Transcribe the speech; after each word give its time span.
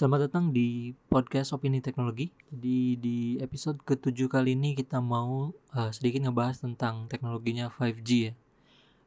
Selamat 0.00 0.32
datang 0.32 0.48
di 0.48 0.96
podcast 1.12 1.52
Opini 1.52 1.84
Teknologi. 1.84 2.32
Jadi 2.48 2.96
di 2.96 3.36
episode 3.36 3.84
ketujuh 3.84 4.32
kali 4.32 4.56
ini 4.56 4.72
kita 4.72 4.96
mau 4.96 5.52
uh, 5.52 5.90
sedikit 5.92 6.24
ngebahas 6.24 6.56
tentang 6.56 7.04
teknologinya 7.04 7.68
5G 7.68 8.08
ya, 8.08 8.32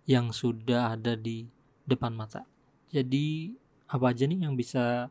yang 0.06 0.30
sudah 0.30 0.94
ada 0.94 1.18
di 1.18 1.50
depan 1.90 2.14
mata. 2.14 2.46
Jadi 2.94 3.58
apa 3.90 4.14
aja 4.14 4.30
nih 4.30 4.46
yang 4.46 4.54
bisa 4.54 5.10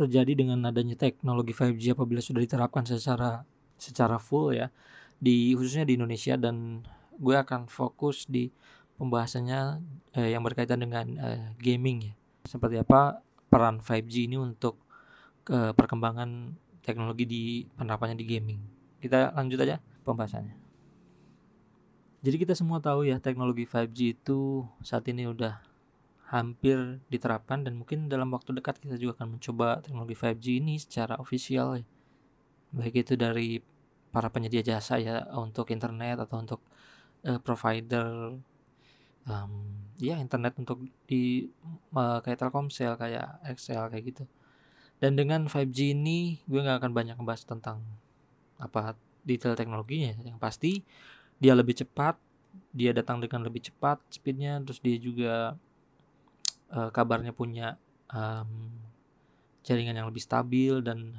terjadi 0.00 0.32
dengan 0.32 0.64
adanya 0.64 0.96
teknologi 0.96 1.52
5G 1.52 1.92
apabila 1.92 2.24
sudah 2.24 2.40
diterapkan 2.40 2.88
secara 2.88 3.44
secara 3.76 4.16
full 4.16 4.56
ya 4.56 4.72
di 5.20 5.52
khususnya 5.52 5.84
di 5.84 6.00
Indonesia 6.00 6.40
dan 6.40 6.88
gue 7.20 7.36
akan 7.36 7.68
fokus 7.68 8.24
di 8.24 8.48
pembahasannya 8.96 9.76
eh, 10.16 10.32
yang 10.32 10.40
berkaitan 10.40 10.80
dengan 10.80 11.04
eh, 11.20 11.52
gaming 11.60 12.00
ya. 12.00 12.14
Seperti 12.48 12.80
apa 12.80 13.20
peran 13.52 13.84
5G 13.84 14.32
ini 14.32 14.40
untuk 14.40 14.80
ke 15.42 15.74
perkembangan 15.74 16.54
teknologi 16.82 17.24
di 17.26 17.42
penerapannya 17.74 18.18
di 18.18 18.26
gaming. 18.26 18.60
Kita 18.98 19.34
lanjut 19.34 19.58
aja 19.62 19.78
pembahasannya. 20.06 20.54
Jadi 22.22 22.36
kita 22.38 22.54
semua 22.54 22.78
tahu 22.78 23.10
ya 23.10 23.18
teknologi 23.18 23.66
5G 23.66 23.98
itu 24.14 24.62
saat 24.78 25.02
ini 25.10 25.26
udah 25.26 25.58
hampir 26.30 27.02
diterapkan 27.10 27.66
dan 27.66 27.76
mungkin 27.76 28.06
dalam 28.06 28.30
waktu 28.30 28.54
dekat 28.54 28.78
kita 28.78 28.94
juga 28.94 29.18
akan 29.20 29.36
mencoba 29.36 29.82
teknologi 29.82 30.14
5G 30.14 30.46
ini 30.62 30.78
secara 30.78 31.18
ofisial 31.18 31.82
ya. 31.82 31.86
Baik 32.72 33.02
itu 33.04 33.18
dari 33.18 33.58
para 34.14 34.30
penyedia 34.30 34.62
jasa 34.62 35.02
ya 35.02 35.26
untuk 35.34 35.74
internet 35.74 36.22
atau 36.22 36.36
untuk 36.38 36.60
uh, 37.26 37.42
provider 37.42 38.38
um, 39.26 39.52
ya 39.98 40.14
internet 40.18 40.54
untuk 40.62 40.84
di 41.10 41.50
uh, 41.96 42.22
kayak 42.22 42.38
Telkomsel 42.38 42.94
kayak 42.96 43.42
Excel 43.50 43.90
kayak 43.90 44.04
gitu 44.14 44.24
dan 45.02 45.18
dengan 45.18 45.50
5G 45.50 45.98
ini 45.98 46.38
gue 46.46 46.62
nggak 46.62 46.78
akan 46.78 46.92
banyak 46.94 47.18
membahas 47.18 47.42
tentang 47.42 47.82
apa 48.62 48.94
detail 49.26 49.58
teknologinya. 49.58 50.14
Yang 50.22 50.38
pasti 50.38 50.72
dia 51.42 51.58
lebih 51.58 51.74
cepat, 51.74 52.14
dia 52.70 52.94
datang 52.94 53.18
dengan 53.18 53.42
lebih 53.42 53.66
cepat 53.66 53.98
speednya, 54.14 54.62
terus 54.62 54.78
dia 54.78 54.94
juga 55.02 55.58
uh, 56.70 56.90
kabarnya 56.94 57.34
punya 57.34 57.82
um, 58.14 58.70
jaringan 59.66 59.98
yang 59.98 60.06
lebih 60.06 60.22
stabil 60.22 60.78
dan 60.86 61.18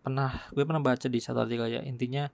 pernah 0.00 0.48
gue 0.48 0.64
pernah 0.64 0.80
baca 0.80 1.04
di 1.04 1.20
satu 1.20 1.44
artikel 1.44 1.68
ya 1.68 1.84
intinya 1.84 2.32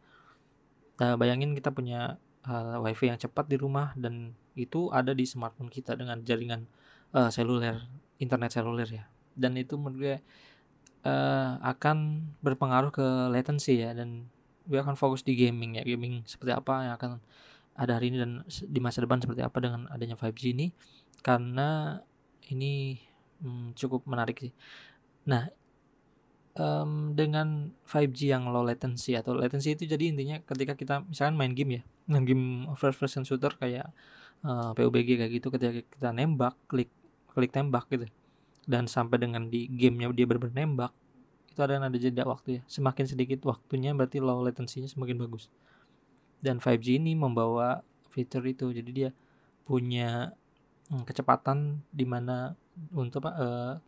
uh, 1.02 1.18
bayangin 1.18 1.58
kita 1.58 1.74
punya 1.74 2.22
uh, 2.46 2.78
wifi 2.86 3.10
yang 3.10 3.18
cepat 3.18 3.50
di 3.50 3.58
rumah 3.58 3.90
dan 3.98 4.38
itu 4.54 4.94
ada 4.94 5.10
di 5.10 5.26
smartphone 5.26 5.74
kita 5.74 5.98
dengan 5.98 6.22
jaringan 6.22 6.70
uh, 7.18 7.34
seluler 7.34 7.82
internet 8.22 8.54
seluler 8.54 8.86
ya 8.86 9.10
dan 9.34 9.58
itu 9.58 9.74
menurut 9.78 9.98
gue 9.98 10.16
uh, 11.06 11.60
akan 11.62 12.26
berpengaruh 12.40 12.90
ke 12.90 13.06
latency 13.30 13.84
ya 13.84 13.92
dan 13.92 14.26
gue 14.64 14.80
akan 14.80 14.96
fokus 14.96 15.20
di 15.20 15.36
gaming 15.36 15.76
ya 15.76 15.84
gaming 15.84 16.24
seperti 16.24 16.56
apa 16.56 16.74
yang 16.88 16.94
akan 16.96 17.10
ada 17.74 17.98
hari 17.98 18.14
ini 18.14 18.18
dan 18.22 18.32
di 18.46 18.80
masa 18.80 19.02
depan 19.02 19.18
seperti 19.18 19.42
apa 19.42 19.58
dengan 19.58 19.90
adanya 19.90 20.14
5G 20.14 20.54
ini 20.54 20.70
karena 21.20 21.98
ini 22.48 23.02
hmm, 23.42 23.74
cukup 23.74 24.06
menarik 24.06 24.38
sih. 24.38 24.52
Nah, 25.26 25.50
um, 26.54 27.16
dengan 27.18 27.74
5G 27.88 28.30
yang 28.30 28.46
low 28.54 28.62
latency 28.62 29.18
atau 29.18 29.34
latency 29.34 29.74
itu 29.74 29.90
jadi 29.90 30.14
intinya 30.14 30.38
ketika 30.44 30.78
kita 30.78 30.94
misalkan 31.02 31.34
main 31.34 31.52
game 31.56 31.80
ya, 31.80 31.82
main 32.06 32.22
game 32.22 32.70
first 32.78 33.02
person 33.02 33.26
shooter 33.26 33.50
kayak 33.58 33.90
uh, 34.46 34.70
eh, 34.70 34.78
PUBG 34.78 35.18
kayak 35.18 35.32
gitu 35.34 35.48
ketika 35.50 35.72
kita 35.82 36.10
nembak, 36.14 36.54
klik 36.70 36.92
klik 37.34 37.50
tembak 37.50 37.90
gitu 37.90 38.06
dan 38.64 38.88
sampai 38.88 39.20
dengan 39.20 39.48
di 39.48 39.68
gamenya 39.68 40.12
dia 40.12 40.26
benar-benar 40.28 40.56
nembak 40.64 40.92
itu 41.54 41.62
ada 41.62 41.78
ada 41.78 41.98
jeda 41.98 42.26
waktu 42.26 42.58
ya. 42.58 42.62
Semakin 42.66 43.06
sedikit 43.06 43.46
waktunya 43.46 43.94
berarti 43.94 44.18
low 44.18 44.42
latency-nya 44.42 44.90
semakin 44.90 45.22
bagus. 45.22 45.46
Dan 46.42 46.58
5G 46.58 46.98
ini 46.98 47.14
membawa 47.14 47.86
fitur 48.10 48.42
itu 48.42 48.74
jadi 48.74 48.90
dia 48.90 49.10
punya 49.62 50.34
hmm, 50.90 51.06
kecepatan 51.06 51.78
di 51.94 52.02
mana 52.02 52.58
untuk 52.90 53.30
uh, 53.30 53.78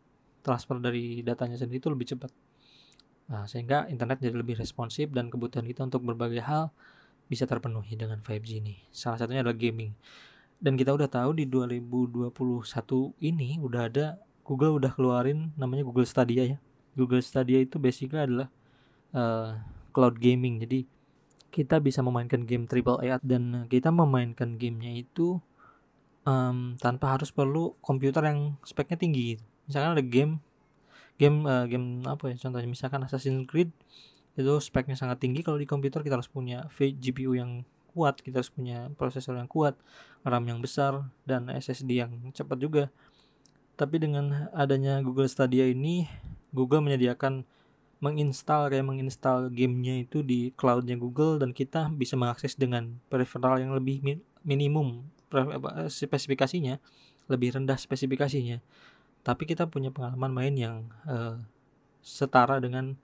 transfer 0.47 0.79
dari 0.79 1.27
datanya 1.27 1.59
sendiri 1.59 1.83
itu 1.83 1.91
lebih 1.91 2.07
cepat. 2.07 2.31
Nah, 3.35 3.51
sehingga 3.51 3.91
internet 3.91 4.23
jadi 4.23 4.39
lebih 4.39 4.63
responsif 4.63 5.11
dan 5.11 5.27
kebutuhan 5.27 5.67
kita 5.67 5.83
untuk 5.83 6.07
berbagai 6.07 6.47
hal 6.47 6.71
bisa 7.27 7.51
terpenuhi 7.51 7.99
dengan 7.99 8.23
5G 8.23 8.63
ini. 8.63 8.79
Salah 8.95 9.19
satunya 9.19 9.43
adalah 9.43 9.59
gaming. 9.59 9.91
Dan 10.57 10.79
kita 10.79 10.95
udah 10.95 11.11
tahu 11.11 11.35
di 11.35 11.51
2021 11.51 12.31
ini 13.27 13.59
udah 13.59 13.83
ada 13.91 14.23
Google 14.47 14.79
udah 14.79 14.95
keluarin 14.95 15.51
namanya 15.59 15.83
Google 15.83 16.07
Stadia 16.07 16.57
ya. 16.57 16.59
Google 16.95 17.21
Stadia 17.21 17.61
itu 17.61 17.77
basically 17.83 18.23
adalah 18.23 18.49
uh, 19.13 19.59
cloud 19.91 20.17
gaming. 20.23 20.63
Jadi 20.63 20.87
kita 21.51 21.83
bisa 21.83 22.01
memainkan 22.01 22.47
game 22.47 22.71
triple 22.71 23.03
A 23.03 23.19
dan 23.21 23.67
kita 23.67 23.91
memainkan 23.91 24.55
gamenya 24.55 25.03
itu 25.03 25.43
um, 26.23 26.79
tanpa 26.79 27.19
harus 27.19 27.35
perlu 27.35 27.75
komputer 27.83 28.23
yang 28.31 28.55
speknya 28.63 28.97
tinggi. 28.97 29.37
Misalkan 29.67 29.99
ada 29.99 30.05
game 30.05 30.39
game 31.17 31.49
uh, 31.49 31.65
game 31.65 32.05
apa 32.05 32.31
ya 32.33 32.37
contohnya 32.37 32.69
misalkan 32.69 33.01
Assassin's 33.03 33.49
Creed 33.49 33.73
itu 34.37 34.53
speknya 34.61 34.95
sangat 35.01 35.17
tinggi 35.25 35.41
kalau 35.41 35.57
di 35.57 35.65
komputer 35.65 36.05
kita 36.05 36.21
harus 36.21 36.29
punya 36.29 36.69
GPU 36.77 37.33
yang 37.33 37.65
kuat 37.97 38.21
kita 38.21 38.45
harus 38.45 38.53
punya 38.53 38.93
prosesor 39.01 39.41
yang 39.41 39.49
kuat 39.49 39.81
RAM 40.21 40.45
yang 40.45 40.61
besar 40.61 41.09
dan 41.25 41.49
SSD 41.49 42.05
yang 42.05 42.13
cepat 42.37 42.61
juga 42.61 42.93
tapi 43.77 44.01
dengan 44.01 44.49
adanya 44.57 45.05
Google 45.05 45.29
Stadia 45.29 45.69
ini, 45.69 46.09
Google 46.57 46.81
menyediakan 46.81 47.45
menginstal 48.01 48.69
kayak 48.69 48.85
menginstal 48.85 49.49
gamenya 49.49 50.05
itu 50.05 50.21
di 50.21 50.53
cloudnya 50.57 50.97
Google 51.01 51.41
dan 51.41 51.53
kita 51.53 51.89
bisa 51.93 52.17
mengakses 52.17 52.57
dengan 52.57 53.01
peripheral 53.09 53.61
yang 53.61 53.73
lebih 53.77 54.01
minimum 54.45 55.09
spesifikasinya, 55.89 56.81
lebih 57.29 57.57
rendah 57.57 57.77
spesifikasinya. 57.77 58.65
Tapi 59.21 59.43
kita 59.45 59.69
punya 59.69 59.93
pengalaman 59.93 60.33
main 60.33 60.55
yang 60.57 60.77
uh, 61.05 61.37
setara 62.01 62.57
dengan 62.61 62.97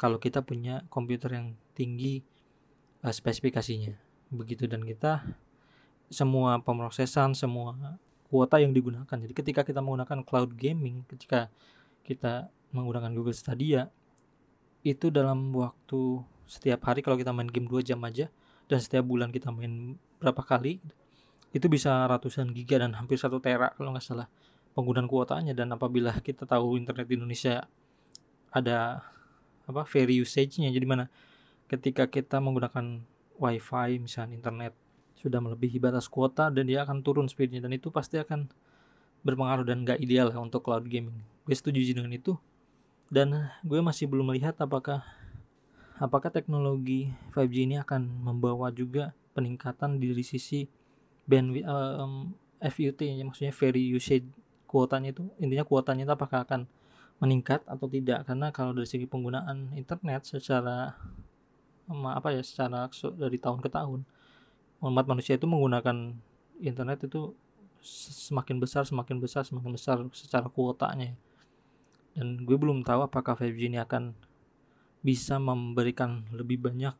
kalau 0.00 0.16
kita 0.16 0.40
punya 0.40 0.88
komputer 0.88 1.36
yang 1.36 1.46
tinggi 1.76 2.24
uh, 3.04 3.12
spesifikasinya. 3.12 3.92
Begitu 4.32 4.64
dan 4.70 4.86
kita 4.88 5.24
semua 6.08 6.62
pemrosesan, 6.62 7.34
semua 7.36 7.98
kuota 8.28 8.60
yang 8.60 8.72
digunakan. 8.72 9.06
Jadi 9.06 9.32
ketika 9.32 9.62
kita 9.62 9.80
menggunakan 9.84 10.24
cloud 10.24 10.56
gaming, 10.56 11.04
ketika 11.08 11.52
kita 12.04 12.48
menggunakan 12.74 13.12
Google 13.14 13.36
Stadia, 13.36 13.88
itu 14.84 15.08
dalam 15.08 15.54
waktu 15.56 16.20
setiap 16.44 16.84
hari 16.84 17.00
kalau 17.00 17.16
kita 17.16 17.32
main 17.32 17.48
game 17.48 17.64
2 17.64 17.80
jam 17.80 18.00
aja 18.04 18.28
dan 18.68 18.78
setiap 18.80 19.04
bulan 19.08 19.32
kita 19.32 19.48
main 19.48 19.96
berapa 20.20 20.44
kali 20.44 20.80
itu 21.56 21.66
bisa 21.72 22.04
ratusan 22.04 22.52
giga 22.52 22.84
dan 22.84 22.92
hampir 22.92 23.16
satu 23.16 23.40
tera 23.40 23.72
kalau 23.72 23.96
nggak 23.96 24.04
salah 24.04 24.28
penggunaan 24.76 25.08
kuotanya 25.08 25.56
dan 25.56 25.72
apabila 25.72 26.12
kita 26.20 26.44
tahu 26.44 26.76
internet 26.76 27.06
di 27.08 27.14
Indonesia 27.16 27.64
ada 28.52 29.00
apa 29.64 29.88
free 29.88 30.20
usage-nya 30.20 30.68
jadi 30.68 30.84
mana 30.84 31.08
ketika 31.70 32.04
kita 32.10 32.36
menggunakan 32.44 33.00
wifi 33.40 33.90
misalnya 33.96 34.36
internet 34.36 34.76
sudah 35.24 35.40
melebihi 35.40 35.80
batas 35.80 36.04
kuota 36.04 36.52
dan 36.52 36.68
dia 36.68 36.84
akan 36.84 37.00
turun 37.00 37.24
speednya. 37.24 37.64
Dan 37.64 37.72
itu 37.72 37.88
pasti 37.88 38.20
akan 38.20 38.44
berpengaruh 39.24 39.64
dan 39.64 39.88
gak 39.88 39.96
ideal 40.04 40.28
untuk 40.36 40.60
cloud 40.60 40.84
gaming. 40.84 41.16
Gue 41.48 41.56
setuju 41.56 41.96
dengan 41.96 42.12
itu. 42.12 42.36
Dan 43.08 43.48
gue 43.64 43.80
masih 43.80 44.04
belum 44.04 44.28
melihat 44.28 44.52
apakah 44.60 45.00
apakah 45.96 46.28
teknologi 46.28 47.08
5G 47.32 47.56
ini 47.64 47.76
akan 47.80 48.04
membawa 48.20 48.68
juga 48.68 49.16
peningkatan 49.32 49.96
dari 49.96 50.24
sisi 50.26 50.68
bandwidth 51.24 51.66
um, 51.66 52.34
FUT 52.60 53.00
ya 53.00 53.24
maksudnya 53.24 53.52
very 53.54 53.92
usage 53.94 54.26
kuotanya 54.66 55.14
itu 55.14 55.30
intinya 55.38 55.62
kuotanya 55.62 56.02
itu 56.08 56.14
apakah 56.16 56.42
akan 56.42 56.66
meningkat 57.22 57.62
atau 57.70 57.86
tidak? 57.86 58.26
Karena 58.26 58.50
kalau 58.50 58.74
dari 58.74 58.90
segi 58.90 59.06
penggunaan 59.06 59.70
internet 59.78 60.26
secara 60.26 60.98
apa 61.86 62.28
ya 62.32 62.42
secara 62.42 62.88
dari 63.14 63.38
tahun 63.38 63.60
ke 63.60 63.70
tahun 63.70 64.02
umat 64.84 65.08
manusia 65.08 65.40
itu 65.40 65.48
menggunakan 65.48 66.12
internet 66.60 67.08
itu 67.08 67.32
semakin 67.84 68.56
besar 68.60 68.88
semakin 68.88 69.20
besar 69.20 69.44
semakin 69.44 69.72
besar 69.76 69.96
secara 70.12 70.48
kuotanya. 70.48 71.16
Dan 72.14 72.46
gue 72.46 72.56
belum 72.56 72.86
tahu 72.86 73.04
apakah 73.04 73.34
5G 73.34 73.74
ini 73.74 73.78
akan 73.82 74.14
bisa 75.04 75.36
memberikan 75.36 76.24
lebih 76.32 76.62
banyak 76.62 76.94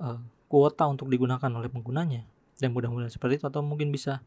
uh, 0.00 0.20
kuota 0.48 0.88
untuk 0.88 1.10
digunakan 1.12 1.50
oleh 1.50 1.68
penggunanya 1.68 2.24
dan 2.62 2.70
mudah-mudahan 2.72 3.12
seperti 3.12 3.42
itu 3.42 3.46
atau 3.50 3.60
mungkin 3.60 3.90
bisa 3.90 4.22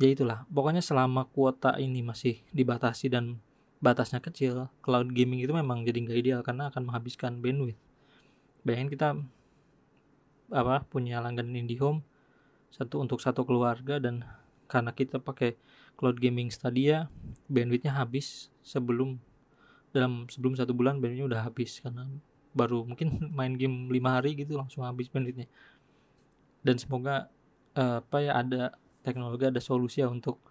ya 0.00 0.08
itulah. 0.08 0.48
Pokoknya 0.48 0.80
selama 0.80 1.28
kuota 1.28 1.76
ini 1.76 2.00
masih 2.00 2.40
dibatasi 2.54 3.12
dan 3.12 3.42
batasnya 3.82 4.24
kecil 4.24 4.72
cloud 4.80 5.12
gaming 5.12 5.44
itu 5.44 5.52
memang 5.52 5.84
jadi 5.84 5.98
nggak 6.00 6.16
ideal 6.16 6.40
karena 6.40 6.72
akan 6.72 6.88
menghabiskan 6.88 7.44
bandwidth. 7.44 7.80
Bayangin 8.64 8.88
kita 8.88 9.08
apa 10.50 10.86
punya 10.86 11.18
langganan 11.18 11.66
IndiHome 11.66 12.06
satu 12.70 13.02
untuk 13.02 13.18
satu 13.22 13.42
keluarga 13.42 13.98
dan 13.98 14.26
karena 14.66 14.90
kita 14.92 15.22
pakai 15.22 15.54
cloud 15.96 16.18
gaming 16.18 16.52
Stadia 16.52 17.08
bandwidthnya 17.48 17.94
habis 17.94 18.52
sebelum 18.60 19.16
dalam 19.94 20.28
sebelum 20.28 20.58
satu 20.58 20.76
bulan 20.76 21.00
bandwidthnya 21.00 21.26
udah 21.26 21.40
habis 21.46 21.80
karena 21.80 22.04
baru 22.52 22.84
mungkin 22.84 23.16
main 23.38 23.56
game 23.56 23.88
lima 23.88 24.20
hari 24.20 24.36
gitu 24.36 24.56
langsung 24.56 24.84
habis 24.84 25.08
bandwidthnya. 25.08 25.48
Dan 26.60 26.76
semoga 26.76 27.30
uh, 27.78 28.02
apa 28.02 28.18
ya 28.20 28.32
ada 28.42 28.62
teknologi 29.06 29.46
ada 29.46 29.62
solusi 29.62 30.02
ya 30.02 30.10
untuk 30.10 30.42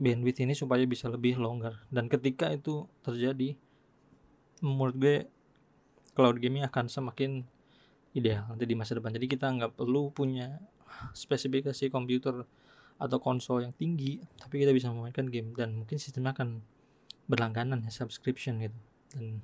bandwidth 0.00 0.40
ini 0.40 0.56
supaya 0.56 0.82
bisa 0.88 1.06
lebih 1.12 1.36
longgar. 1.38 1.84
Dan 1.92 2.08
ketika 2.08 2.48
itu 2.50 2.88
terjadi 3.04 3.54
menurut 4.62 4.96
gue 4.96 5.16
cloud 6.14 6.38
gaming 6.38 6.64
akan 6.64 6.86
semakin 6.88 7.44
ideal 8.12 8.48
nanti 8.48 8.64
di 8.68 8.76
masa 8.76 8.96
depan. 8.96 9.12
Jadi 9.12 9.26
kita 9.28 9.48
nggak 9.48 9.72
perlu 9.76 10.12
punya 10.12 10.60
spesifikasi 11.16 11.88
komputer 11.88 12.44
atau 13.00 13.18
konsol 13.18 13.66
yang 13.66 13.74
tinggi 13.74 14.22
tapi 14.38 14.62
kita 14.62 14.70
bisa 14.70 14.92
memainkan 14.92 15.26
game 15.26 15.50
dan 15.56 15.74
mungkin 15.74 15.98
sistemnya 15.98 16.36
akan 16.36 16.62
berlangganan 17.26 17.82
ya 17.82 17.90
subscription 17.90 18.60
gitu. 18.62 18.78
Dan 19.16 19.40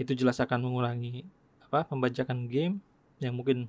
itu 0.00 0.16
jelas 0.16 0.40
akan 0.40 0.64
mengurangi 0.64 1.26
apa 1.66 1.84
pembajakan 1.86 2.48
game 2.48 2.80
yang 3.20 3.36
mungkin 3.36 3.68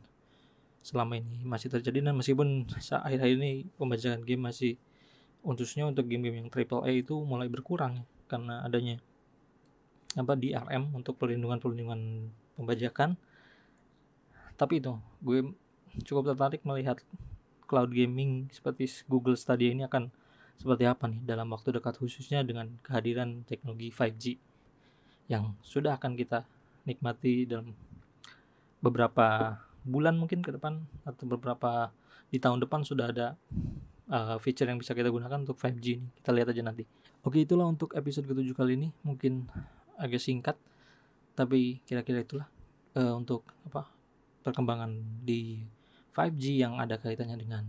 selama 0.81 1.19
ini 1.19 1.43
masih 1.43 1.69
terjadi. 1.69 2.09
Dan 2.09 2.17
meskipun 2.17 2.65
akhir-akhir 2.71 3.35
ini 3.37 3.67
pembajakan 3.75 4.21
game 4.23 4.47
masih 4.47 4.77
khususnya 5.41 5.89
untuk 5.89 6.05
game-game 6.05 6.37
yang 6.37 6.49
triple 6.53 6.85
A 6.85 6.91
itu 6.93 7.17
mulai 7.25 7.49
berkurang 7.49 7.97
ya, 7.97 8.05
karena 8.29 8.61
adanya 8.61 9.01
apa 10.13 10.37
DRM 10.37 10.93
untuk 10.93 11.17
perlindungan-perlindungan 11.17 12.29
pembajakan 12.53 13.17
tapi 14.61 14.77
itu 14.77 14.93
gue 15.25 15.57
cukup 16.05 16.37
tertarik 16.37 16.61
melihat 16.61 17.01
cloud 17.65 17.89
gaming 17.89 18.45
seperti 18.53 18.85
Google 19.09 19.33
Stadia 19.33 19.73
ini 19.73 19.89
akan 19.89 20.13
seperti 20.53 20.85
apa 20.85 21.09
nih 21.09 21.25
dalam 21.25 21.49
waktu 21.49 21.73
dekat 21.73 21.97
khususnya 21.97 22.45
dengan 22.45 22.69
kehadiran 22.85 23.41
teknologi 23.49 23.89
5G 23.89 24.37
yang 25.33 25.57
sudah 25.65 25.97
akan 25.97 26.13
kita 26.13 26.45
nikmati 26.85 27.49
dalam 27.49 27.73
beberapa 28.85 29.57
bulan 29.81 30.13
mungkin 30.21 30.45
ke 30.45 30.53
depan 30.53 30.85
atau 31.09 31.25
beberapa 31.25 31.89
di 32.29 32.37
tahun 32.37 32.61
depan 32.61 32.85
sudah 32.85 33.09
ada 33.09 33.33
uh, 34.13 34.37
feature 34.37 34.69
yang 34.69 34.77
bisa 34.77 34.93
kita 34.93 35.09
gunakan 35.09 35.41
untuk 35.41 35.57
5G 35.57 35.85
ini. 35.97 36.07
Kita 36.21 36.29
lihat 36.29 36.53
aja 36.53 36.61
nanti. 36.61 36.85
Oke, 37.25 37.41
itulah 37.41 37.65
untuk 37.65 37.97
episode 37.97 38.29
ketujuh 38.29 38.53
kali 38.53 38.77
ini. 38.77 38.89
Mungkin 39.01 39.49
agak 39.97 40.21
singkat, 40.21 40.57
tapi 41.33 41.81
kira-kira 41.85 42.21
itulah 42.21 42.47
uh, 42.97 43.13
untuk 43.17 43.45
apa 43.67 44.00
perkembangan 44.41 44.91
di 45.23 45.61
5G 46.11 46.59
yang 46.59 46.77
ada 46.77 46.99
kaitannya 46.99 47.37
dengan 47.39 47.63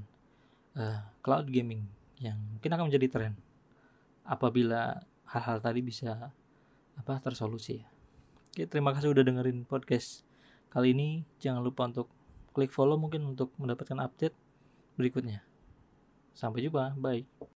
uh, 0.77 1.01
cloud 1.23 1.49
gaming 1.49 1.87
yang 2.19 2.39
mungkin 2.39 2.71
akan 2.75 2.87
menjadi 2.91 3.07
tren 3.11 3.35
apabila 4.27 5.03
hal-hal 5.31 5.59
tadi 5.59 5.81
bisa 5.83 6.31
apa 6.99 7.15
tersolusi 7.23 7.81
ya. 7.83 7.89
Oke, 8.53 8.69
terima 8.69 8.93
kasih 8.93 9.17
udah 9.17 9.25
dengerin 9.25 9.65
podcast 9.65 10.23
kali 10.69 10.93
ini. 10.93 11.25
Jangan 11.41 11.65
lupa 11.65 11.89
untuk 11.89 12.13
klik 12.53 12.69
follow 12.69 13.01
mungkin 13.01 13.25
untuk 13.33 13.49
mendapatkan 13.57 13.97
update 13.97 14.37
berikutnya. 15.01 15.41
Sampai 16.37 16.65
jumpa, 16.65 16.93
bye. 17.01 17.43